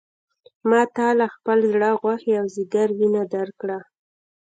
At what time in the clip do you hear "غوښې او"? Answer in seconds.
2.01-2.45